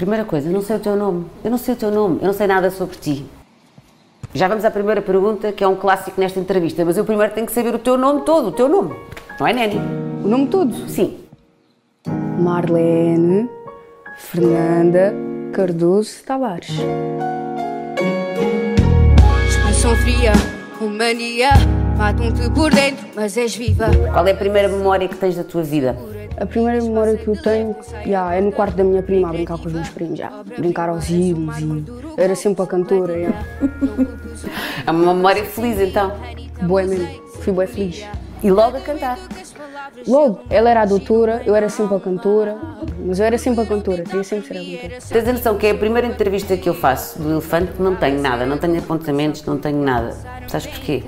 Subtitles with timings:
[0.00, 1.26] Primeira coisa, eu não sei o teu nome.
[1.44, 3.26] Eu não sei o teu nome, eu não sei nada sobre ti.
[4.32, 7.46] Já vamos à primeira pergunta, que é um clássico nesta entrevista, mas eu primeiro tenho
[7.46, 8.96] que saber o teu nome todo, o teu nome.
[9.38, 9.76] Não é, Neni?
[10.24, 10.88] O nome todo?
[10.88, 11.18] Sim.
[12.38, 13.46] Marlene
[14.16, 15.12] Fernanda
[15.52, 16.70] Cardoso Tavares.
[19.50, 20.32] Expressão fria,
[20.78, 21.50] com mania,
[21.98, 23.90] matam-te por dentro, mas és viva.
[24.14, 25.94] Qual é a primeira memória que tens da tua vida?
[26.40, 29.58] A primeira memória que eu tenho yeah, é no quarto da minha prima a brincar
[29.58, 30.18] com os meus primos.
[30.18, 31.84] já Brincar aos ídolos e
[32.16, 33.12] era sempre a cantora.
[33.12, 33.44] Yeah.
[34.86, 36.12] É uma memória feliz então.
[36.62, 37.06] Boa mesmo,
[37.42, 38.06] fui bem feliz.
[38.42, 39.18] E logo a cantar.
[40.06, 42.56] Logo, ela era a doutora, eu era sempre a cantora,
[43.04, 45.00] mas eu era sempre a cantora, queria sempre ser a cantora.
[45.08, 48.20] Tens a noção que é a primeira entrevista que eu faço do Elefante não tenho
[48.20, 50.16] nada, não tenho apontamentos, não tenho nada.
[50.48, 51.04] Sabes porquê?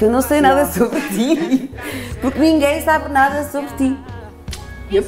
[0.00, 1.70] Porque eu não sei nada sobre ti.
[2.22, 3.94] Porque ninguém sabe nada sobre ti.
[4.90, 5.06] Yep.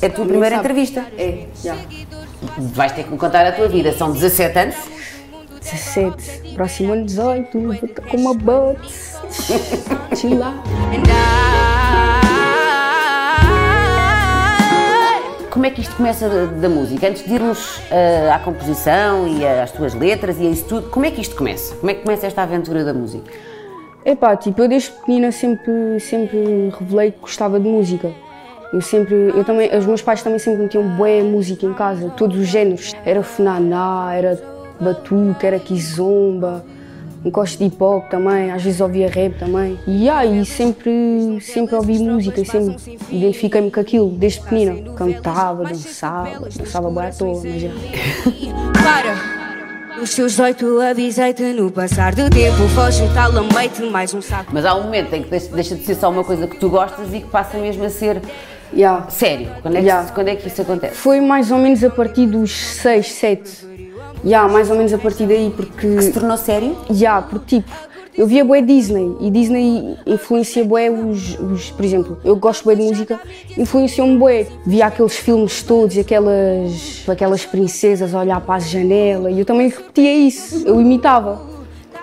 [0.00, 0.68] É a tua primeira sabe.
[0.68, 1.06] entrevista.
[1.16, 1.76] É, já.
[2.58, 3.92] Vais ter que me contar a tua vida.
[3.92, 4.74] São 17 anos.
[5.60, 8.32] 17, próximo ano 18, vou estar com uma.
[8.32, 8.74] And
[15.38, 17.06] I Como é que isto começa da, da música?
[17.06, 21.06] Antes de irmos ah, à composição e às tuas letras e a isso tudo, como
[21.06, 21.76] é que isto começa?
[21.76, 23.51] Como é que começa esta aventura da música?
[24.04, 28.10] Epá, tipo, eu desde pequenina sempre, sempre revelei que gostava de música.
[28.72, 32.38] Eu sempre, eu também, os meus pais também sempre metiam boa música em casa, todos
[32.38, 32.92] os géneros.
[33.04, 34.42] Era funaná, era
[34.80, 36.64] batuque, era kizomba,
[37.30, 39.78] gosto de hip hop também, às vezes ouvia rap também.
[39.86, 42.76] E aí sempre, sempre ouvi música e sempre
[43.10, 44.92] identifiquei-me com aquilo, desde pequenina.
[44.94, 47.62] Cantava, dançava, dançava bem à toa, mas.
[48.82, 49.41] Para!
[50.02, 52.56] Os teus oito avisei-te no passar do tempo.
[52.74, 54.50] Foge um talamete, mais um saco.
[54.52, 57.14] Mas há um momento em que deixa, de ser só uma coisa que tu gostas
[57.14, 58.20] e que passa mesmo a ser
[58.74, 59.08] Yeah.
[59.10, 59.48] sério.
[59.62, 60.10] Quando é que, Yeah.
[60.12, 60.96] quando é que isso acontece?
[60.96, 63.50] Foi mais ou menos a partir dos 6, 7.
[64.24, 66.02] Já, mais ou menos a partir daí, porque.
[66.02, 66.76] Se tornou sério?
[66.90, 67.70] Já, porque tipo,
[68.16, 72.74] eu via bué Disney e Disney influencia bué os, os por exemplo, eu gosto bué
[72.74, 73.18] de música,
[73.56, 74.46] influenciou-me bué.
[74.66, 79.68] Via aqueles filmes todos, aquelas, aquelas princesas a olhar para a janela e eu também
[79.68, 81.40] repetia isso, eu imitava.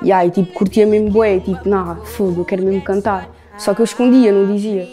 [0.01, 3.29] E aí, tipo, curtia mesmo bué, tipo, não, fogo, eu quero mesmo cantar.
[3.57, 4.87] Só que eu escondia, não dizia.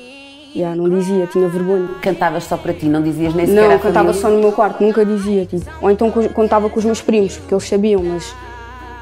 [0.54, 1.86] Já, não dizia, tinha vergonha.
[2.00, 4.20] Cantavas só para ti, não dizias nem sequer Não, cantava família?
[4.20, 5.64] só no meu quarto, nunca dizia, tipo.
[5.82, 8.34] Ou então co- contava com os meus primos, porque eles sabiam, mas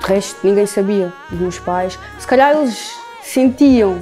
[0.00, 1.12] de resto ninguém sabia.
[1.32, 3.98] Os meus pais, se calhar eles sentiam,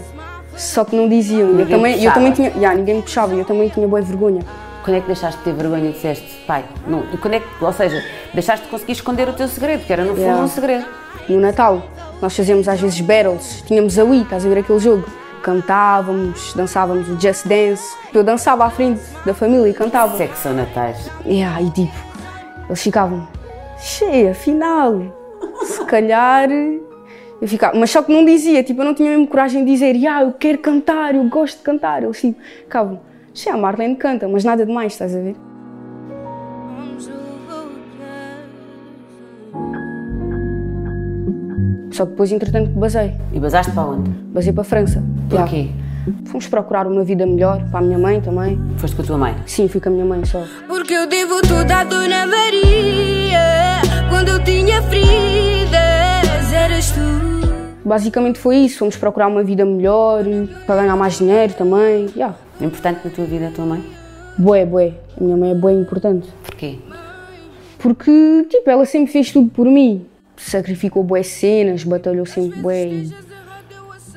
[0.57, 1.49] só que não diziam.
[1.49, 3.87] E eu Ninguém também, eu também tinha, já, ninguém me puxava, e eu também tinha
[3.87, 4.43] boa vergonha.
[4.85, 7.65] Quando é que deixaste de ter vergonha e disseste, pai, não, e quando é que,
[7.65, 8.05] ou seja,
[8.35, 10.43] deixaste de conseguir esconder o teu segredo, que era no fundo Yeah.
[10.43, 10.85] um segredo.
[11.29, 11.83] No Natal,
[12.21, 15.05] nós fazíamos às vezes battles, tínhamos a Wii, estás a ver aquele jogo?
[15.41, 17.97] Cantávamos, dançávamos o Just Dance.
[18.13, 20.17] Eu dançava à frente da família e cantava.
[20.35, 21.09] São natais.
[21.25, 21.93] Yeah, e tipo,
[22.69, 23.27] eles ficavam,
[23.79, 25.01] cheia, afinal,
[25.65, 26.49] se calhar.
[27.41, 29.97] Eu ficava, mas só que não dizia, tipo, eu não tinha mesmo coragem de dizer,
[29.97, 32.05] yeah, eu quero cantar, eu gosto de cantar.
[32.05, 33.01] Eles tipo, ficavam,
[33.35, 35.35] cheia, a Marlene canta, mas nada demais, estás a ver?
[41.93, 43.13] Só que depois, entretanto, basei.
[43.33, 44.11] E basaste para onde?
[44.11, 45.03] Basei para a França.
[45.29, 45.69] Porquê?
[46.25, 48.59] Fomos procurar uma vida melhor para a minha mãe também.
[48.79, 49.37] Foste com a tua mãe.
[49.47, 50.43] Sim, fui com a minha mãe só.
[50.67, 53.83] Porque eu devo tudo à Dona Maria.
[54.09, 55.52] Quando eu tinha feridas,
[56.91, 57.85] tu.
[57.85, 60.25] Basicamente foi isso, fomos procurar uma vida melhor,
[60.67, 62.09] para ganhar mais dinheiro também.
[62.17, 62.37] Yeah.
[62.61, 63.85] Importante na tua vida a tua mãe?
[64.39, 64.95] Bué, bué.
[65.21, 66.29] A minha mãe é bué importante.
[66.45, 66.79] Porquê?
[67.79, 70.07] Porque, tipo, ela sempre fez tudo por mim.
[70.37, 73.15] Sacrificou bué cenas, batalhou sempre bué e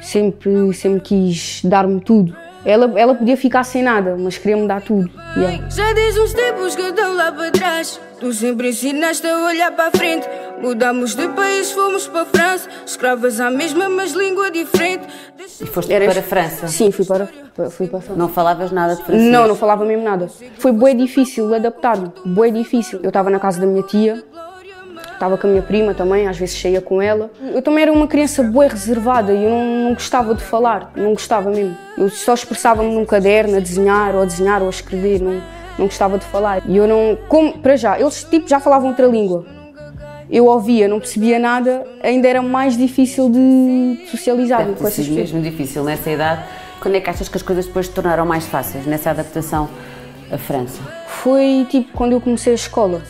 [0.01, 2.35] sempre, sempre quis dar-me tudo.
[2.65, 5.09] Ela, ela podia ficar sem nada, mas queria-me dar tudo.
[5.37, 5.69] Yeah.
[5.69, 7.99] Já desde uns tempos que estão lá para trás.
[8.19, 10.25] Tu sempre ensinaste a olhar para a frente.
[10.61, 12.69] Mudamos de país, fomos para a França.
[12.85, 15.03] Escravas à mesma, mas língua diferente.
[15.61, 16.67] E foste Eras- para a França?
[16.69, 17.27] Sim, fui para,
[17.69, 18.17] fui para a França.
[18.17, 19.29] Não falavas nada de francês?
[19.31, 20.27] Não, não falava mesmo nada.
[20.57, 22.99] Foi bué difícil adaptar-me, bué difícil.
[23.03, 24.23] Eu estava na casa da minha tia,
[25.15, 27.31] estava com a minha prima também, às vezes saía com ela.
[27.41, 31.13] Eu também era uma criança bué reservada e eu não, não gostava de falar, não
[31.13, 31.75] gostava mesmo.
[31.97, 35.41] Eu só expressava-me num caderno a desenhar, ou a desenhar, ou a escrever, não,
[35.77, 36.61] não gostava de falar.
[36.67, 39.45] E eu não, como, para já, eles tipo já falavam outra língua.
[40.29, 45.07] Eu ouvia, não percebia nada, ainda era mais difícil de socializar com essas pessoas.
[45.09, 46.43] mesmo difícil nessa idade.
[46.79, 49.69] Quando é que achas que as coisas depois se tornaram mais fáceis nessa adaptação
[50.31, 50.81] à França?
[51.07, 53.01] Foi tipo quando eu comecei a escola.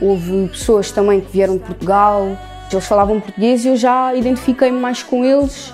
[0.00, 2.36] Houve pessoas também que vieram de Portugal,
[2.70, 5.72] eles falavam português e eu já identifiquei-me mais com eles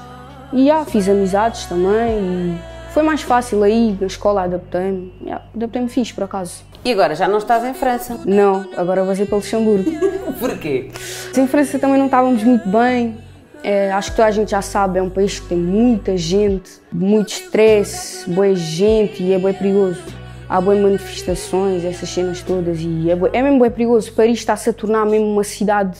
[0.52, 2.58] e já fiz amizades também.
[2.92, 5.12] Foi mais fácil aí, na escola adaptei-me.
[5.54, 6.64] Adaptei-me fixe, por acaso.
[6.84, 8.18] E agora já não estás em França?
[8.24, 9.90] Não, agora vou ser para Luxemburgo.
[10.40, 10.90] Porquê?
[11.36, 13.16] Em França também não estávamos muito bem.
[13.62, 16.70] É, acho que toda a gente já sabe, é um país que tem muita gente,
[16.92, 20.00] muito estresse, boa gente e é bem perigoso.
[20.48, 24.12] Há boas manifestações, essas cenas todas e é, é mesmo bem perigoso.
[24.12, 25.98] Paris está-se a tornar mesmo uma cidade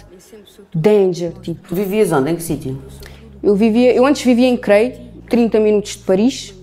[0.75, 1.69] danger, tipo.
[1.69, 2.31] Tu vivias onde?
[2.31, 2.79] Em que sítio?
[3.43, 4.93] Eu vivia, eu antes vivia em Creil,
[5.29, 6.55] 30 minutos de Paris,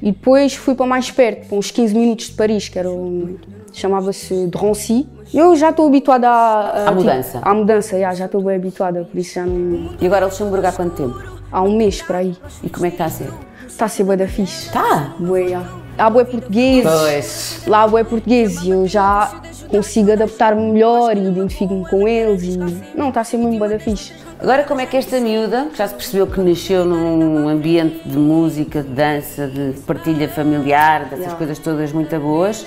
[0.00, 3.36] e depois fui para mais perto, para uns 15 minutos de Paris, que era um,
[3.72, 5.06] chamava-se Drancy.
[5.34, 7.40] Eu já estou habituada À mudança.
[7.42, 9.90] à mudança, já, já estou bem habituada, por isso já não.
[10.00, 11.22] E agora Luxemburgo há quanto tempo?
[11.50, 12.36] Há um mês para aí.
[12.62, 13.30] E como é que está a ser?
[13.66, 14.70] Está a ser bué da fixe.
[14.70, 15.14] Tá!
[15.18, 15.87] Bué, já.
[15.98, 16.90] Há bué portugueses.
[16.90, 17.62] Pois.
[17.66, 22.58] Lá há bué portugueses e eu já consigo adaptar-me melhor e identifico-me com eles e...
[22.94, 24.12] Não, está a ser muito bué da fixe.
[24.40, 28.16] Agora como é que esta miúda, que já se percebeu que nasceu num ambiente de
[28.16, 31.36] música, de dança, de partilha familiar, dessas Yeah.
[31.36, 32.64] coisas todas muito boas,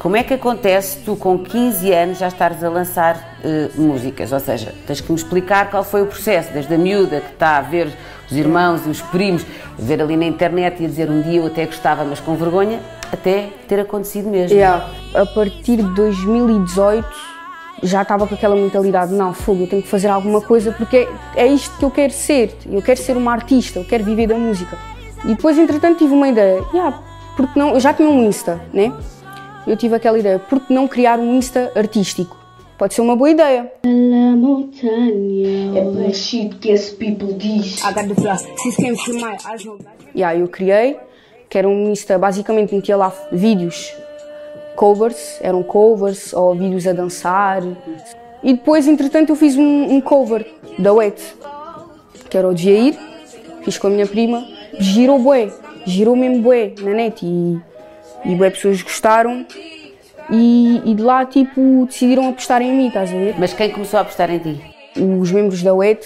[0.00, 4.32] como é que acontece tu com 15 anos já estares a lançar eh, músicas?
[4.32, 7.58] Ou seja, tens que me explicar qual foi o processo, desde a miúda que está
[7.58, 7.92] a ver
[8.26, 9.44] os irmãos e os primos,
[9.78, 12.80] ver ali na internet e a dizer um dia eu até gostava, mas com vergonha,
[13.12, 14.56] até ter acontecido mesmo.
[14.56, 14.88] Yeah.
[15.14, 17.06] A partir de 2018
[17.82, 21.06] já estava com aquela mentalidade, não, fogo, eu tenho que fazer alguma coisa porque
[21.36, 22.56] é isto que eu quero ser.
[22.64, 24.78] Eu quero ser uma artista, eu quero viver da música.
[25.26, 26.98] E depois, entretanto, tive uma ideia, yeah,
[27.36, 28.90] porque não, eu já tinha um Insta, né?
[29.66, 32.36] Eu tive aquela ideia, por que não criar um Insta artístico?
[32.78, 33.70] Pode ser uma boa ideia.
[35.76, 37.84] É bullshit que esse people diz.
[40.14, 40.96] Yeah, eu criei,
[41.48, 43.92] que era um Insta, basicamente metia lá vídeos,
[44.74, 47.62] covers, eram covers ou vídeos a dançar.
[48.42, 50.46] E depois, entretanto, eu fiz um, um cover
[50.78, 51.20] da Wet,
[52.30, 52.98] que era o de Jair,
[53.62, 54.42] fiz com a minha prima,
[54.78, 55.52] girou bué,
[55.84, 57.60] girou mesmo bué na net e,
[58.24, 59.46] e bué pessoas gostaram.
[60.30, 63.34] E, e de lá, tipo, decidiram apostar em mim, estás a ver?
[63.38, 64.60] Mas quem começou a apostar em ti?
[65.20, 66.04] os membros da WET.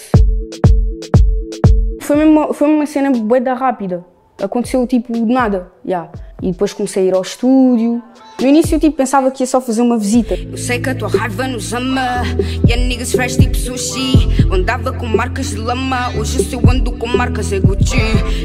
[2.01, 4.05] Foi mesmo, uma- foi uma cena bué da rápida.
[4.41, 6.09] Aconteceu tipo de nada, já.
[6.41, 8.03] E depois comecei a ir ao estúdio.
[8.39, 10.35] No início tipo pensava que ia só fazer uma visita.
[10.35, 12.23] Eu sei que a tua raiva nos ama.
[12.67, 14.43] E a niggas fresh tipo sushi.
[14.43, 16.09] Eu andava com marcas de lama.
[16.17, 17.97] Hoje se eu ando com marcas é Gucci.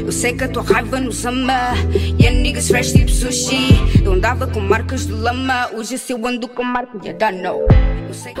[0.05, 1.73] Eu sei que a tua raiva nos ama.
[2.17, 4.01] E a niggas fresh tipo sushi.
[4.03, 5.69] Eu andava com marcas de lama.
[5.73, 7.59] Hoje se eu ando com marcas de dano.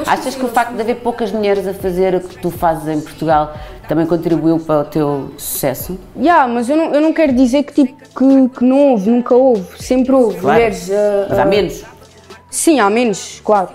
[0.05, 3.01] Achas que o facto de haver poucas mulheres a fazer o que tu fazes em
[3.01, 3.53] Portugal
[3.91, 5.99] também contribuiu para o teu sucesso?
[6.17, 9.35] Já, mas eu não, eu não quero dizer que tipo que, que não houve, nunca
[9.35, 9.65] houve.
[9.83, 10.53] Sempre houve Claro.
[10.55, 10.89] mulheres.
[10.89, 11.83] ah, Mas há menos.
[12.49, 13.67] Sim, há menos, claro.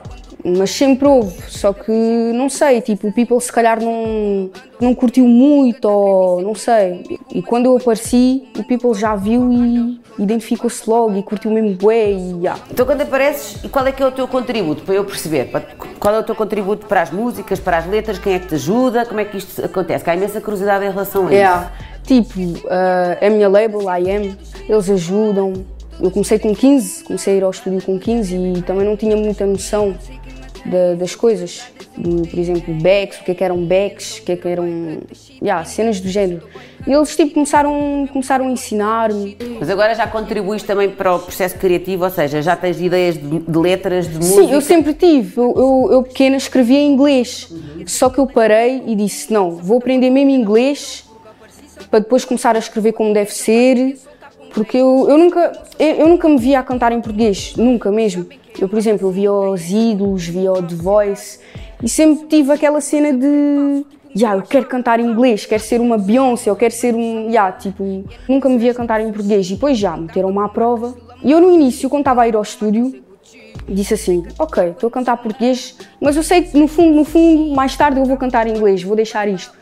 [0.46, 1.34] Mas sempre houve.
[1.48, 4.48] Só que não sei, tipo, o people se calhar não,
[4.80, 7.18] não curtiu muito ou não sei.
[7.34, 12.12] E quando eu apareci, o people já viu e identificou-se logo e curtiu mesmo bué
[12.12, 12.56] e já.
[12.70, 15.50] Então quando apareces, e qual é que é o teu contributo, para eu perceber?
[15.98, 18.54] Qual é o teu contributo para as músicas, para as letras, quem é que te
[18.54, 20.04] ajuda, como é que isto acontece?
[20.04, 21.42] Que há imensa curiosidade em relação a isso.
[21.42, 21.70] É,
[22.04, 22.40] tipo,
[22.70, 24.36] ah, a minha label, a IM,
[24.68, 25.52] eles ajudam.
[26.00, 29.16] Eu comecei com 15, comecei a ir ao estúdio com 15 e também não tinha
[29.16, 29.96] muita noção
[30.70, 31.62] da- das coisas.
[31.96, 34.98] Do, por exemplo, backs, o que é que eram backs, o que é que eram.
[35.42, 36.42] Yeah, cenas do género.
[36.86, 39.36] E eles tipo, começaram, começaram a ensinar-me.
[39.58, 43.38] Mas agora já contribuis também para o processo criativo, ou seja, já tens ideias de,
[43.40, 44.42] de letras, de música?
[44.42, 45.36] Sim, eu sempre tive.
[45.38, 47.52] Eu, eu, eu pequena escrevia em inglês.
[47.86, 51.04] Só que eu parei e disse: não, vou aprender mesmo inglês
[51.90, 53.96] para depois começar a escrever como deve ser.
[54.52, 58.26] Porque eu, eu, nunca, eu, eu nunca me via a cantar em português, nunca mesmo.
[58.58, 61.40] Eu, por exemplo, via os ídolos, via o The Voice
[61.82, 63.84] e sempre tive aquela cena de.
[64.16, 67.30] Ya, eu quero cantar em inglês, quero ser uma Beyoncé, eu quero ser um.
[67.30, 69.46] Ya, tipo, nunca me via cantar em português.
[69.46, 70.94] E depois já, meteram-me à prova.
[71.22, 73.04] E eu, no início, quando estava a ir ao estúdio,
[73.68, 77.54] disse assim: Ok, estou a cantar português, mas eu sei que no fundo, no fundo,
[77.54, 79.52] mais tarde eu vou cantar em inglês, vou deixar isto.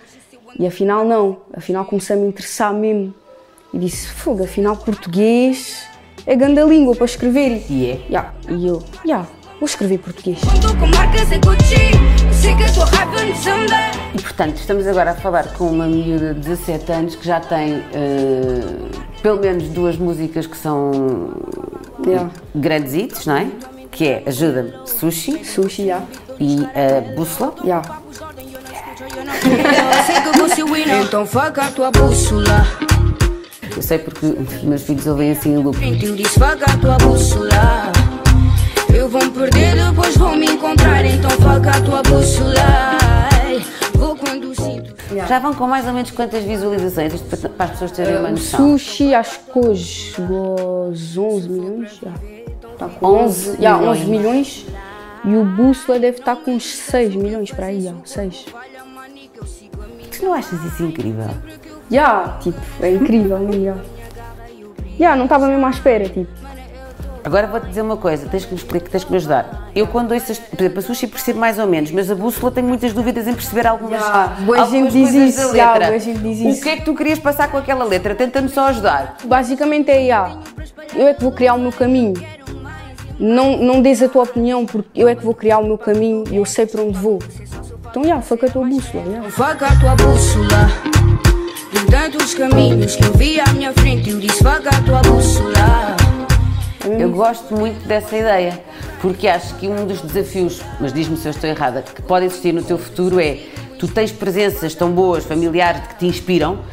[0.58, 1.38] E afinal, não.
[1.52, 3.12] Afinal, comecei a me interessar mesmo.
[3.74, 5.82] E disse: Fogo, afinal, português
[6.26, 7.64] é grande língua para escrever.
[7.68, 8.00] E é.
[8.10, 9.26] Ya, E eu: Ya,
[9.58, 10.38] vou escrever português.
[14.14, 17.82] E portanto, estamos agora a falar com uma miúda de 17 anos que já tem
[17.92, 18.60] eh,
[19.22, 21.32] pelo menos duas músicas que são
[22.06, 22.28] Ya.
[22.54, 23.46] grandes hits, não é?
[23.90, 26.02] Que é Ajuda-me Sushi Sushi, já.
[26.38, 27.54] e a Bússola.
[30.70, 31.02] Winner.
[31.02, 32.66] Então faca a tua bússola.
[33.76, 35.76] Eu sei porque os meus filhos ouvem assim em loop.
[36.04, 37.92] Eu disse faca a tua bússola.
[38.94, 41.04] Eu vou me perder, depois vou me encontrar.
[41.04, 42.54] Então faca a tua bússola.
[43.94, 44.94] Vou quando sinto.
[45.14, 47.14] Já Já vão com mais ou menos quantas visualizações?
[47.14, 48.78] Isto para, para as pessoas terem uma O noção.
[48.78, 51.98] sushi, acho que hoje chegou aos 11 milhões.
[52.02, 52.12] Já.
[52.72, 53.98] Está com 11 11, já, milhões.
[54.00, 54.66] 11 milhões.
[55.24, 58.46] E o Bússola deve estar com uns 6 milhões para aí, já, 6.
[60.18, 61.28] Tu não achas isso incrível?
[61.90, 63.74] Já, tipo, é incrível, mesmo, já.
[64.98, 66.32] Já, não estava mesmo à espera, tipo.
[67.24, 69.70] Agora vou-te dizer uma coisa, tens que me explicar, tens que me ajudar.
[69.74, 72.52] Eu quando ouço, as- por exemplo, a sushi percebo mais ou menos, mas a bússola
[72.52, 74.02] tenho muitas dúvidas em perceber algumas,
[74.40, 75.86] boa algumas gente diz coisas isso, da letra.
[75.86, 76.62] boa gente diz O isso.
[76.62, 78.14] que é que tu querias passar com aquela letra?
[78.14, 79.16] Tenta-me só ajudar.
[79.24, 80.36] Basicamente é, já,
[80.94, 82.12] eu é que vou criar o meu caminho.
[83.18, 86.24] Não, não dês a tua opinião, porque eu é que vou criar o meu caminho
[86.30, 87.20] e eu sei para onde vou.
[87.88, 89.02] Então, foi com a tua bússola.
[89.34, 90.92] Vaga a tua bússola
[91.94, 95.96] tantos caminhos que eu vi à minha frente Eu disse vaga a tua bússola
[96.98, 98.60] Eu gosto muito dessa ideia,
[99.00, 102.52] porque acho que um dos desafios, mas diz-me se eu estou errada, que pode existir
[102.52, 103.38] no teu futuro é
[103.78, 106.64] tu tens presenças tão boas, familiares, que te inspiram,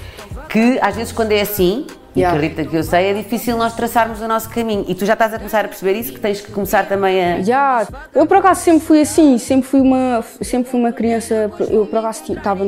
[0.50, 2.38] que às vezes quando é assim, e Yeah.
[2.38, 4.86] acredita que eu sei, é difícil nós traçarmos o nosso caminho.
[4.88, 7.41] E tu já estás a começar a perceber isso, que tens que começar também a.
[7.41, 11.86] Já, eu por acaso sempre fui assim, sempre fui uma, sempre fui uma criança, eu
[11.86, 12.65] por acaso estava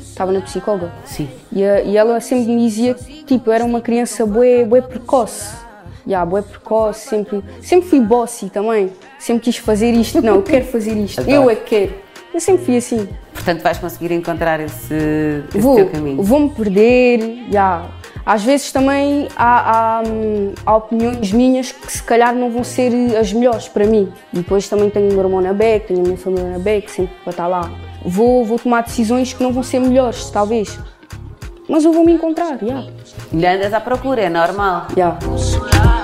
[0.00, 1.28] estava na psicóloga Sim.
[1.52, 5.56] e, e ela sempre me dizia que tipo, era uma criança bué, bué precoce.
[6.06, 10.64] Já, bué precoce, sempre, sempre fui bossy também, sempre quis fazer isto, não, eu quero
[10.64, 12.07] fazer isto, eu é que quero.
[12.32, 13.08] Eu sempre fui assim.
[13.32, 14.94] Portanto, vais conseguir encontrar esse,
[15.48, 16.22] esse Vou, teu caminho.
[16.22, 17.86] vou-me perder, já.
[18.24, 22.92] Às vezes também há, há, hum, há opiniões minhas que se calhar não vão ser
[23.16, 24.12] as melhores para mim.
[24.32, 27.14] Depois também tenho o meu irmão na BEC, tenho a minha família na BEC, sempre
[27.24, 27.70] para estar lá.
[28.04, 30.78] Vou, vou tomar decisões que não vão ser melhores, talvez.
[31.68, 32.84] Mas eu vou me encontrar, já.
[33.32, 34.88] E andas à procura, é normal.
[34.96, 35.10] já.
[35.12, 35.97] bússola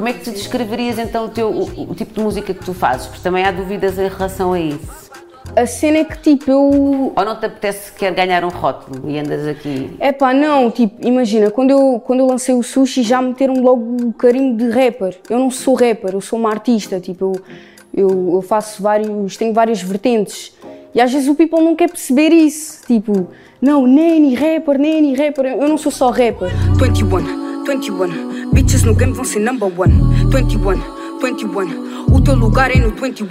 [0.00, 2.72] Como é que tu descreverias então o, teu, o, o tipo de música que tu
[2.72, 3.06] fazes?
[3.06, 5.10] Porque também há dúvidas em relação a isso.
[5.54, 9.18] A cena é que tipo, eu Ou não te apetece sequer ganhar um rótulo e
[9.18, 9.94] andas aqui.
[10.00, 14.06] É pá, não, tipo, imagina, quando eu, quando eu lancei o sushi já meteram logo
[14.06, 15.18] o carinho de rapper.
[15.28, 17.34] Eu não sou rapper, eu sou uma artista, tipo,
[17.92, 20.54] eu, eu, eu faço vários, tenho várias vertentes.
[20.94, 23.28] E às vezes o people não quer perceber isso, tipo,
[23.60, 26.48] não, Neni rapper, Neni rapper, eu não sou só rapper.
[26.78, 29.92] 21, 21 Bitches no game vão ser number one.
[30.30, 33.26] 21, 21 O teu lugar é no 21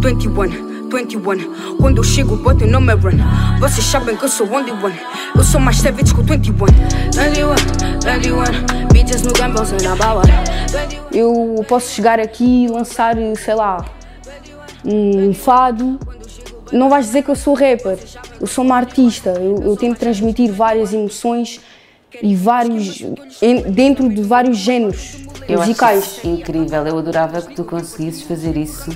[0.00, 3.18] 21, 21 Quando eu chego, botem no meu run
[3.60, 4.98] Vocês sabem que eu sou only one.
[5.34, 7.54] Eu sou mais savage que o 21 21,
[8.04, 10.32] 21 Bitches no game vão ser number one.
[11.10, 13.84] 21 Eu posso chegar aqui e lançar, sei lá,
[14.84, 15.98] um fado.
[16.72, 17.98] Não vais dizer que eu sou rapper,
[18.40, 19.30] eu sou uma artista.
[19.30, 21.60] Eu, eu tento transmitir várias emoções
[22.22, 23.02] e vários
[23.70, 25.16] dentro de vários géneros
[25.48, 26.02] Eu musicais.
[26.02, 28.90] acho isso incrível, eu adorava que tu conseguisses fazer isso.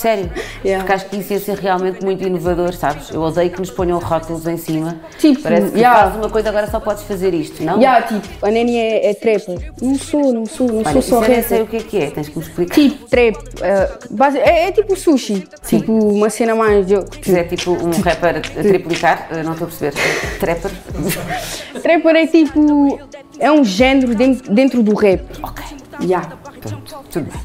[0.00, 0.30] Sério,
[0.64, 0.82] Yeah.
[0.84, 3.10] porque acho que isso ia ser realmente muito inovador, sabes?
[3.10, 4.96] Eu odeio que nos ponham rótulos em cima.
[5.18, 6.00] Tipo, Parece que yeah.
[6.04, 7.76] fazes uma coisa agora só podes fazer isto, não?
[7.76, 9.72] Yeah, tipo, a Neni é, é trapper.
[9.82, 11.98] Não sou, não sou, não Olha, sou só eu nem sei o que é que
[11.98, 12.74] é, tens que me explicar.
[12.74, 13.36] Tipo, trap.
[13.60, 15.46] eh, base- é, é tipo sushi.
[15.66, 16.86] Tipo, uma cena mais.
[16.86, 19.94] de- Se é tipo um rapper a triplicar, não estou a perceber.
[20.38, 20.70] Trapper?
[21.82, 22.98] Trapper é tipo.
[23.38, 25.22] É um género dentro, dentro do rap.
[25.42, 25.64] ok,
[26.02, 26.36] Yeah.
[26.60, 27.40] pronto, tudo bem.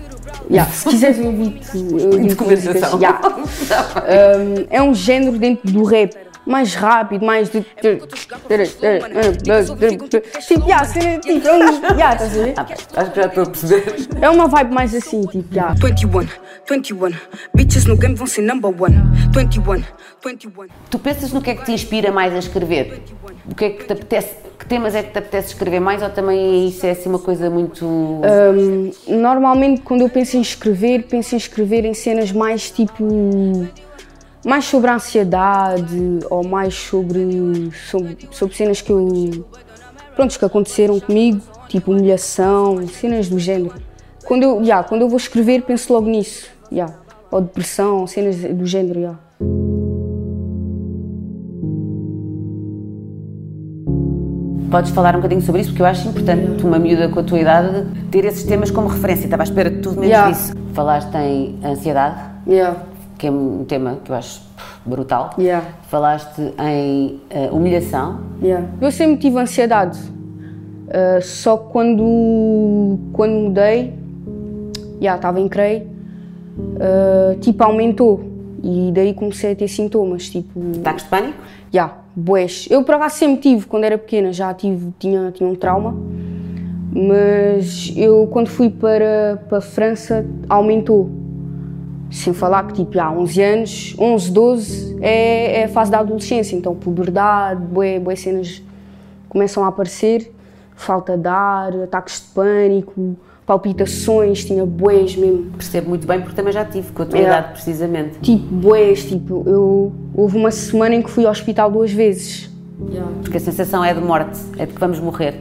[0.51, 0.71] Yeah.
[0.71, 2.93] Se quiseres eu invito, eu invito músicas.
[2.93, 3.19] Yeah.
[3.27, 6.13] Um, é um género dentro do rap.
[6.47, 7.49] Mais rápido, mais.
[7.49, 8.07] de- Tipo,
[10.67, 11.59] yeah, cena- tipo, é um.
[11.97, 12.53] Yeah, estás a ver?
[12.55, 12.65] Ah,
[13.01, 14.07] acho que já estou a perceber.
[14.21, 15.73] É uma vibe mais assim, tipo, yeah.
[15.73, 16.27] 21,
[16.69, 17.11] 21
[17.53, 18.95] Bitches no game vão ser number one
[19.33, 19.83] 21,
[20.23, 23.01] 21 Tu pensas no que é que te inspira mais a escrever?
[23.49, 24.35] O que é que te apetece?
[24.57, 27.49] Que temas é que te apetece escrever mais ou também isso é assim uma coisa
[27.49, 27.85] muito.
[27.85, 33.05] Um, normalmente, quando eu penso em escrever, penso em escrever em cenas mais tipo.
[34.43, 37.69] mais sobre a ansiedade ou mais sobre.
[37.89, 39.45] sobre, sobre cenas que eu.
[40.15, 43.75] prontos, que aconteceram comigo, tipo humilhação, cenas do género.
[44.25, 46.49] Quando eu, yeah, quando eu vou escrever, penso logo nisso.
[46.71, 46.95] Yeah.
[47.29, 48.99] Ou depressão, cenas do género.
[48.99, 49.19] Yeah.
[54.75, 57.39] Podes falar um bocadinho sobre isso, porque eu acho importante, uma miúda com a tua
[57.39, 59.23] idade, ter esses temas como referência.
[59.23, 60.29] Estava à espera de tudo menos Yeah.
[60.29, 60.53] disso.
[60.73, 62.77] Falaste em ansiedade, Yeah.
[63.17, 64.41] que é um tema que eu acho
[64.85, 65.29] brutal.
[65.39, 65.65] Yeah.
[65.87, 68.19] Falaste em eh, humilhação.
[68.43, 68.67] Yeah.
[68.81, 69.97] Eu sempre tive ansiedade,
[70.87, 73.93] Uh, só que quando, quando mudei,
[75.01, 75.87] já estava em CREI,
[76.59, 78.23] uh, tipo aumentou
[78.61, 81.37] e daí comecei a ter sintomas, tipo, Ataques de pânico?
[81.73, 82.67] já, boés.
[82.69, 85.95] Eu por acaso sempre tive, quando era pequena já tive, tinha, tinha um trauma,
[86.91, 91.09] mas eu quando fui para, para a França aumentou.
[92.09, 96.55] Sem falar que, tipo, há 11 anos, 11, 12 é, é a fase da adolescência,
[96.55, 98.63] então puberdade, boé, boé cenas
[99.27, 100.33] começam a aparecer,
[100.75, 105.51] falta de ar, ataques de pânico, palpitações, tinha boés mesmo.
[105.51, 107.23] Percebo muito bem porque também já tive com a tua É.
[107.23, 108.19] idade, precisamente.
[108.21, 112.49] Tipo, boés, tipo, eu, houve uma semana em que fui ao hospital duas vezes.
[113.21, 115.35] Porque a sensação é de morte, é de que vamos morrer.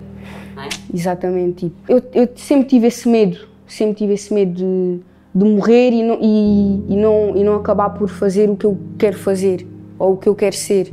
[0.57, 0.69] É?
[0.95, 5.01] Exatamente, tipo, eu, eu sempre tive esse medo, sempre tive esse medo de,
[5.35, 8.79] de morrer e não, e, e não, e não acabar por fazer o que eu
[8.97, 9.67] quero fazer
[9.99, 10.93] ou o que eu quero ser.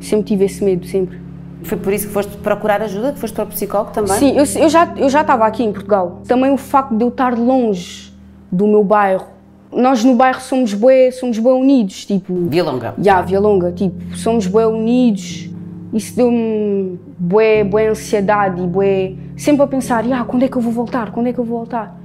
[0.00, 1.18] Sempre tive esse medo, sempre.
[1.62, 4.18] Foi por isso que foste procurar ajuda, que foste para o psicólogo também?
[4.18, 6.22] Sim, eu, eu já eu já estava aqui em Portugal.
[6.26, 8.12] Também o facto de eu estar longe
[8.52, 9.26] do meu bairro.
[9.72, 12.94] Nós no bairro somos bué, somos bué unidos, tipo, Via Longa.
[12.98, 15.50] Já, Via Longa, tipo, somos bué unidos.
[15.92, 19.14] Isso deu-me bué, bué ansiedade e bué...
[19.36, 21.10] Sempre a pensar, "Ya, quando é que eu vou voltar?
[21.10, 21.96] Quando é que eu vou voltar?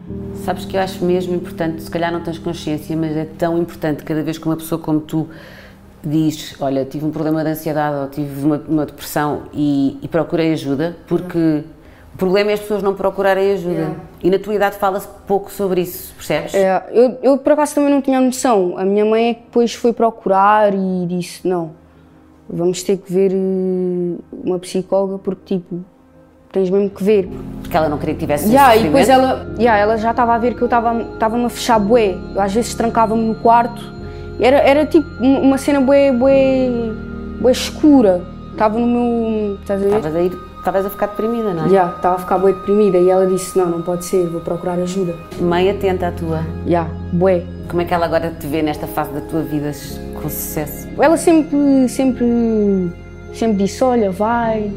[0.43, 4.03] Sabes que eu acho mesmo importante, se calhar não tens consciência, mas é tão importante
[4.03, 5.27] cada vez que uma pessoa como tu
[6.03, 10.53] diz, olha, tive um problema de ansiedade ou tive uma, uma depressão e, e procurei
[10.53, 11.63] ajuda, porque
[12.13, 13.95] o problema é as pessoas não procurarem ajuda.
[14.23, 16.53] E na tua idade fala-se pouco sobre isso, percebes?
[16.53, 18.77] É, eu, eu, por acaso, também não tinha noção.
[18.77, 21.71] A minha mãe é que depois foi procurar e disse, não,
[22.49, 25.83] vamos ter que ver eh, uma psicóloga porque, tipo,
[26.51, 27.29] tens mesmo que ver.
[27.61, 30.35] Porque ela não queria que tivesse esse Yeah, e depois ela, yeah, ela já estava
[30.35, 32.15] a ver que eu estava-me a fechar bué.
[32.35, 34.00] Eu às vezes trancava-me no quarto.
[34.41, 36.69] Era, era tipo um- uma cena bué, bué,
[37.39, 38.21] bué escura.
[38.51, 39.55] Estava no meu...
[39.61, 39.95] Estás a ver?
[39.97, 41.69] Estavas a, ir, estavas a ficar deprimida, não é?
[41.69, 44.73] Yeah, estava a ficar bué deprimida e ela disse, não, não pode ser, vou procurar
[44.79, 45.13] ajuda.
[45.39, 46.41] Mãe atenta à tua.
[46.65, 47.43] Yeah, bué.
[47.69, 49.71] Como é que ela agora te vê nesta fase da tua vida
[50.15, 50.89] com sucesso?
[50.99, 52.25] Ela sempre, sempre,
[53.33, 54.69] sempre disse, olha, vai,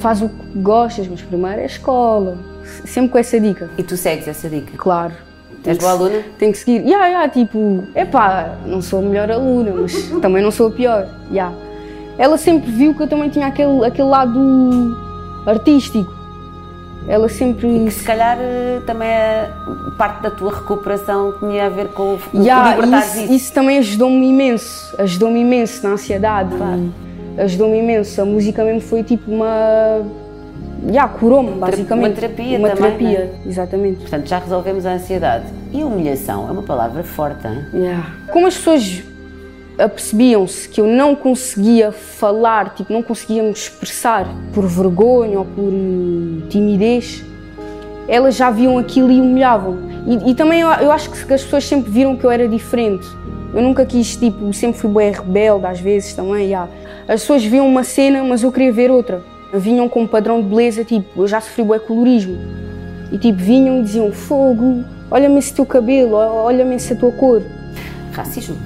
[0.00, 2.36] faz o que gostas, mas primeiro é a escola.
[2.84, 3.70] Sempre com essa dica.
[3.78, 4.72] E tu segues essa dica?
[4.76, 5.14] Claro.
[5.64, 6.22] És boa aluna?
[6.38, 6.86] Tem que seguir.
[6.86, 11.06] Ya, ya, tipo, epá, não sou a melhor aluna, mas também não sou a pior.
[11.30, 11.52] Ya.
[12.18, 14.96] Ela sempre viu que eu também tinha aquele, aquele lado
[15.46, 16.20] artístico.
[17.08, 17.84] Ela sempre.
[17.84, 19.50] Que se calhar eh, também é
[19.96, 23.32] parte da tua recuperação tinha a ver com o libertares isso, isso.
[23.32, 24.94] isso também ajudou-me imenso.
[24.98, 26.54] Ajudou-me imenso na ansiedade.
[27.36, 28.20] e Ajudou-me imenso.
[28.20, 30.02] A música mesmo foi tipo uma.
[30.88, 32.06] Ya, curou-me, basicamente.
[32.06, 34.00] uma terapia Uma também, terapia, exatamente.
[34.00, 35.44] Portanto, já resolvemos a ansiedade.
[35.72, 37.64] E a humilhação é uma palavra forte, hein?
[37.72, 38.06] Yeah.
[38.32, 39.02] Como as pessoas
[39.78, 45.72] apercebiam-se que eu não conseguia falar, tipo, não conseguia me expressar por vergonha ou por
[45.72, 47.24] eh, timidez,
[48.08, 49.78] elas já viam aquilo e humilhavam.
[50.06, 53.06] E, e também eu, eu acho que as pessoas sempre viram que eu era diferente.
[53.54, 56.68] Eu nunca quis, tipo, sempre fui bem rebelde às vezes também, yeah.
[57.08, 59.22] As pessoas viam uma cena, mas eu queria ver outra.
[59.52, 62.38] Vinham com um padrão de beleza, tipo, eu já sofri bué colorismo.
[63.10, 67.42] E tipo, vinham e diziam, fogo, olha-me esse teu cabelo, olha-me essa tua cor.
[68.12, 68.56] Racismo.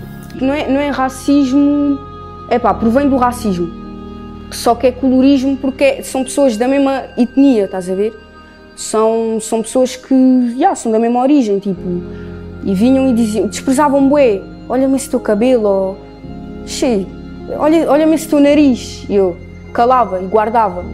[0.40, 1.98] Não é, não é racismo,
[2.50, 3.68] é pá, provém do racismo.
[4.50, 8.14] Só que é colorismo porque são pessoas da mesma etnia, estás a ver?
[8.76, 12.02] São, são pessoas que, já, são da mesma origem, tipo.
[12.62, 15.98] E vinham e diziam, desprezavam bué, olha-me esse teu cabelo, ou,
[16.66, 17.06] che,
[17.56, 19.04] olha, olha-me esse teu nariz.
[19.08, 19.36] E eu
[19.74, 20.84] calava e guardava.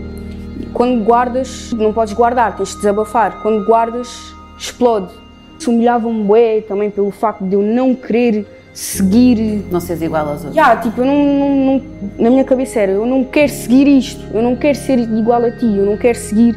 [0.73, 3.41] Quando guardas, não podes guardar, tens de desabafar.
[3.43, 5.13] Quando guardas, explode.
[5.59, 10.37] Se humilhavam-me bué também pelo facto de eu não querer seguir Não seres igual aos
[10.45, 10.55] outros.
[10.55, 11.83] Já, tipo, eu não, não- não-
[12.19, 15.51] na minha cabeça era, eu não quero seguir isto, eu não quero ser igual a
[15.51, 16.57] ti, eu não quero seguir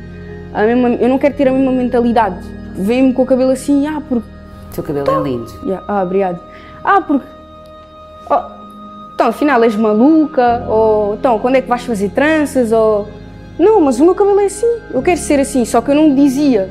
[0.53, 2.37] a mesma, eu não quero ter a mesma mentalidade.
[2.75, 4.27] Vem-me com o cabelo assim, ah, porque,
[4.71, 5.51] O teu cabelo é lindo.
[5.67, 6.39] Ya, ah, obrigado.
[6.83, 7.25] Ah, porque,
[9.13, 13.07] então, afinal és maluca, ou então, quando é que vais fazer tranças, ou,
[13.59, 16.13] não, mas o meu cabelo é assim, eu quero ser assim, só que eu não
[16.15, 16.69] dizia.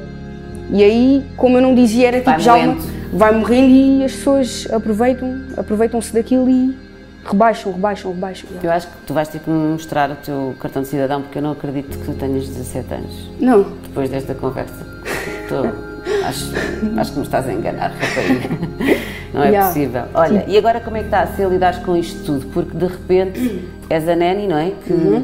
[0.70, 2.82] E aí, como eu não dizia, era Vai tipo, já uma, morrendo.
[3.12, 6.76] vai morrendo e as pessoas aproveitam, aproveitam-se daquilo e
[7.24, 8.48] rebaixam, rebaixam, rebaixam.
[8.62, 11.38] Eu acho que tu vais ter que me mostrar o teu cartão de cidadão porque
[11.38, 13.30] eu não acredito que tu tenhas 17 anos.
[13.38, 14.84] Não, Depois desta conversa.
[15.42, 15.91] Estou,
[16.26, 16.52] acho,
[16.96, 18.48] acho que me estás a enganar, rapariga.
[19.32, 19.66] Não é Ya.
[19.66, 20.02] possível.
[20.12, 22.46] Olha, e agora como é que está a ser lidar com isto tudo?
[22.52, 24.72] Porque de repente és a Nani, não é?
[24.84, 25.22] Que, Uhum.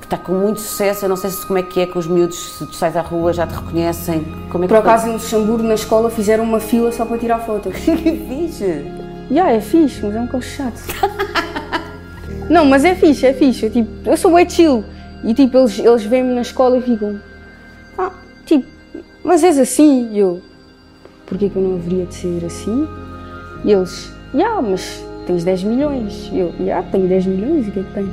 [0.00, 1.04] que está com muito sucesso.
[1.04, 3.00] Eu não sei se como é que é com os miúdos, se tu sais à
[3.00, 4.24] rua já te reconhecem.
[4.52, 7.40] Como é que por acaso em Luxemburgo, na escola, fizeram uma fila só para tirar
[7.40, 7.72] fotos.
[7.84, 8.84] Que fixe!
[9.32, 10.80] Já, é fixe, mas é um bocado chato.
[12.48, 13.64] não, mas é fixe, é fixe.
[13.66, 14.84] Eu, tipo, eu sou bem chill.
[15.24, 17.18] E tipo, eles, eles vêm-me na escola e ficam.
[19.24, 20.10] Mas és assim?
[20.12, 20.40] E eu,
[21.26, 22.86] porquê que eu não haveria de ser assim?
[23.64, 26.28] E eles, já, mas tens 10 milhões.
[26.32, 28.10] E eu, já, tenho 10 milhões, e o que é que tenho?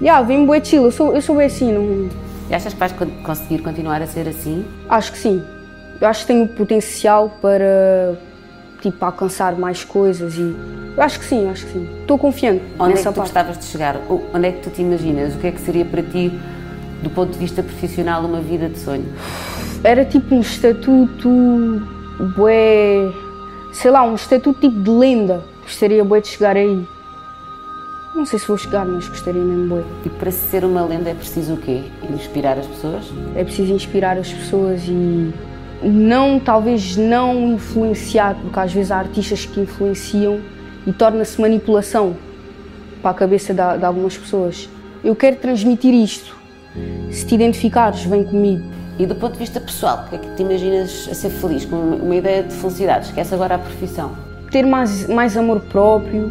[0.00, 2.08] Já, vem-me bem chill, eu sou, eu sou bem assim, não.
[2.50, 4.64] E achas que vais con- conseguir continuar a ser assim?
[4.88, 5.42] Acho que sim.
[6.00, 8.18] Eu acho que tenho potencial para
[8.80, 10.40] tipo, alcançar mais coisas e
[10.96, 11.88] eu acho que sim, acho que sim.
[12.00, 13.18] Estou confiante Onde é que tu parte.
[13.20, 13.96] gostavas de chegar?
[14.34, 15.34] Onde é que tu te imaginas?
[15.34, 16.32] O que é que seria para ti,
[17.02, 19.06] do ponto de vista profissional, uma vida de sonho?
[19.84, 21.82] Era tipo um estatuto
[22.36, 23.12] bué,
[23.72, 25.42] sei lá, um estatuto tipo de lenda.
[25.62, 26.86] Gostaria bué de chegar aí.
[28.14, 29.84] Não sei se vou chegar, mas gostaria mesmo bué.
[30.04, 31.82] E para ser uma lenda é preciso o quê?
[32.10, 33.04] Inspirar as pessoas?
[33.34, 35.32] É preciso inspirar as pessoas e
[35.82, 40.40] não, talvez não influenciar, porque às vezes há artistas que influenciam
[40.86, 42.16] e torna-se manipulação
[43.00, 44.68] para a cabeça de, de algumas pessoas.
[45.02, 46.41] Eu quero transmitir isto.
[47.10, 48.62] Se te identificares, vem comigo.
[48.98, 51.64] E do ponto de vista pessoal, o que é que te imaginas a ser feliz?
[51.64, 53.06] Com uma ideia de felicidade?
[53.06, 54.12] Esquece agora a profissão.
[54.50, 56.30] Ter mais, mais amor próprio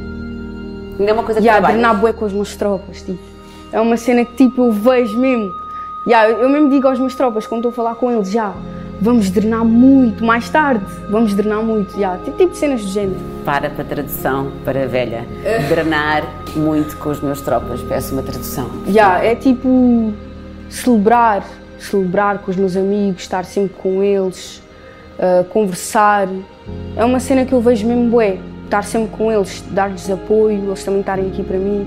[0.99, 1.77] Ainda é uma coisa que trabalhas?
[1.77, 3.01] drenar bué com as minhas tropas.
[3.01, 3.19] Tipo.
[3.71, 5.51] É uma cena que tipo, eu vejo mesmo.
[6.05, 8.53] Yeah, eu mesmo digo aos meus tropas, quando estou a falar com eles, já,
[8.99, 10.85] vamos drenar muito mais tarde.
[11.09, 11.95] Vamos drenar muito.
[11.95, 12.23] Yeah.
[12.23, 13.19] Tipo, tipo de cenas do género.
[13.45, 15.25] Para para a tradução, para a velha.
[15.69, 16.23] Drenar
[16.55, 17.81] muito com os meus tropas.
[17.81, 18.69] Peço uma tradução.
[18.87, 20.13] Yeah, é tipo
[20.71, 21.45] celebrar,
[21.77, 24.63] celebrar com os meus amigos, estar sempre com eles,
[25.19, 26.27] uh, conversar.
[26.95, 28.39] É uma cena que eu vejo mesmo bué.
[28.65, 31.85] Estar sempre com eles, dar-lhes apoio, eles também estarem aqui para mim.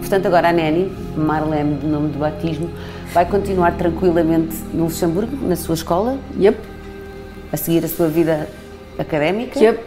[0.00, 2.70] Portanto, agora a Neni, Marlene, de nome de batismo,
[3.14, 6.58] vai continuar tranquilamente no Luxemburgo, na sua escola, Yep,
[7.50, 8.46] a seguir a sua vida
[8.98, 9.58] académica.
[9.58, 9.80] yep.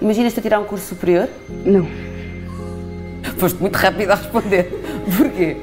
[0.00, 1.28] Imaginas-te a tirar um curso superior?
[1.64, 1.86] Não.
[3.36, 4.70] Foste muito rápido a responder.
[5.16, 5.56] Porquê?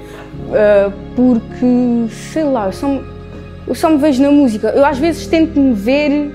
[0.50, 3.04] Uh, porque, sei lá, eu só, me-
[3.68, 4.70] eu só me vejo na música.
[4.70, 6.34] Eu às vezes tento me ver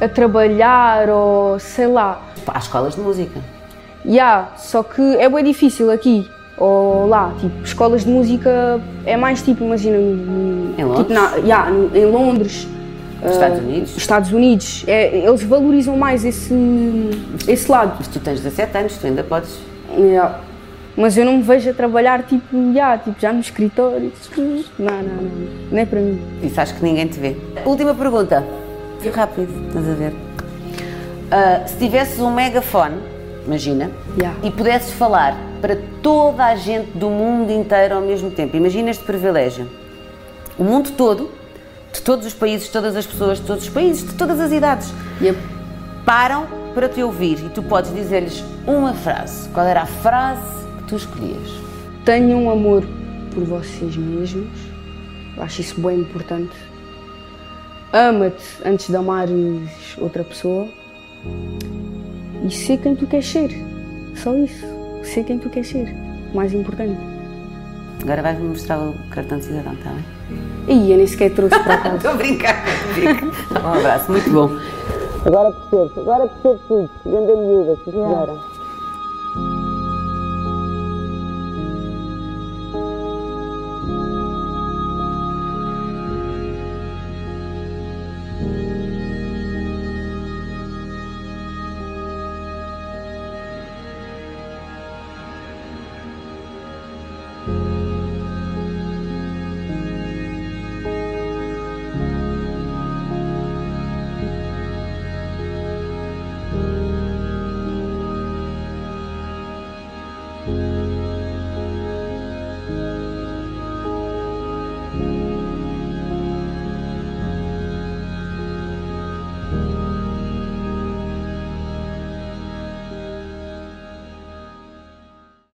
[0.00, 2.22] a trabalhar ou sei lá.
[2.46, 3.40] Há escolas de música.
[4.04, 9.42] Yeah, só que é bem difícil aqui ou lá, tipo, escolas de música é mais
[9.42, 11.06] tipo, imagina, no- Em Londres?
[11.06, 12.68] tipo na, yeah, no- em Londres,
[13.24, 13.96] Estados uh, Unidos.
[13.96, 16.52] Estados Unidos, é, eles valorizam mais esse,
[17.48, 17.94] esse lado.
[17.98, 19.56] Mas tu tens 17 anos, tu ainda podes.
[19.96, 20.40] Yeah.
[20.96, 24.12] Mas eu não me vejo a trabalhar tipo, yeah, tipo já no escritório.
[24.36, 24.46] Não,
[24.78, 26.20] não, não, não é para mim.
[26.42, 27.36] Isso acho que ninguém te vê.
[27.64, 28.44] Última pergunta.
[29.00, 30.12] Fui rápido, estás a ver?
[31.30, 32.96] Ah, se tivesses um megafone,
[33.46, 34.38] imagina, Yeah.
[34.42, 39.02] e pudesses falar para toda a gente do mundo inteiro ao mesmo tempo, imagina este
[39.04, 39.66] privilégio.
[40.58, 41.30] O mundo todo,
[41.92, 44.52] de todos os países, de todas as pessoas, de todos os países, de todas as
[44.52, 45.38] idades, Yep.
[46.04, 49.48] param para te ouvir e tu podes dizer-lhes uma frase.
[49.48, 50.61] Qual era a frase
[50.92, 51.48] tu escolhias?
[52.04, 52.84] Tenham amor
[53.32, 54.58] por vocês mesmos.
[55.34, 56.54] Eu acho isso bem importante.
[57.94, 60.68] Ama-te antes de amares outra pessoa.
[62.44, 63.50] E ser quem tu queres ser.
[64.16, 64.66] Só isso.
[65.02, 65.94] Ser quem tu queres ser.
[66.34, 67.00] Mais importante.
[68.02, 70.04] Agora vais-me mostrar o cartão de cidadão, está bem?
[70.68, 71.96] E eu nem sequer trouxe para casa.
[71.96, 73.32] Estou a brincar contigo.
[73.64, 74.50] Um abraço, muito bom.
[75.24, 76.90] Agora percebo, agora percebo tudo.
[77.06, 78.61] Grande miúda, sim senhora.